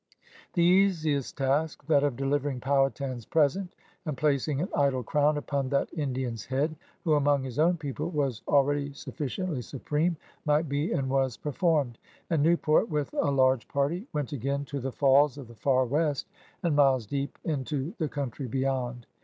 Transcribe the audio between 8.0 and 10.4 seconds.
was al ready sufficiently supreme,